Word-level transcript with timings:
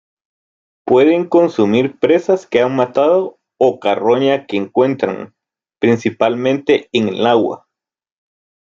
Pueden 0.83 1.29
consumir 1.29 1.99
presas 1.99 2.47
que 2.47 2.59
han 2.63 2.75
matado 2.75 3.37
o 3.59 3.79
carroña 3.79 4.47
que 4.47 4.57
encuentran, 4.57 5.35
principalmente 5.79 6.89
en 6.91 7.09
el 7.09 7.27
agua. 7.27 7.67